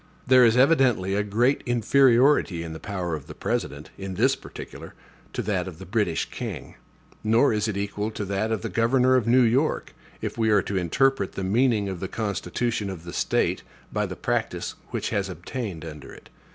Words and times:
There 0.25 0.43
is 0.43 0.57
evidently 0.57 1.13
a 1.13 1.21
great 1.21 1.61
inferiority 1.67 2.63
in 2.63 2.73
the 2.73 2.79
power 2.79 3.13
of 3.13 3.27
the 3.27 3.35
President, 3.35 3.91
in 3.99 4.15
this 4.15 4.35
particular, 4.35 4.95
to 5.33 5.43
that 5.43 5.67
of 5.67 5.77
the 5.77 5.85
British 5.85 6.25
king; 6.31 6.73
nor 7.23 7.53
is 7.53 7.67
it 7.67 7.77
equal 7.77 8.09
to 8.09 8.25
that 8.25 8.51
of 8.51 8.63
the 8.63 8.69
governor 8.69 9.15
of 9.15 9.27
New 9.27 9.43
York, 9.43 9.93
if 10.19 10.39
we 10.39 10.49
are 10.49 10.63
to 10.63 10.75
interpret 10.75 11.33
the 11.33 11.43
meaning 11.43 11.87
of 11.87 11.99
the 11.99 12.07
constitution 12.07 12.89
of 12.89 13.03
the 13.03 13.13
State 13.13 13.61
by 13.93 14.07
the 14.07 14.15
practice 14.15 14.73
which 14.87 15.11
has 15.11 15.29
obtained 15.29 15.85
under 15.85 16.11
it. 16.11 16.31